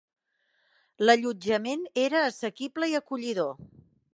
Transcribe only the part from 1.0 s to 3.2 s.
L'allotjament era assequible i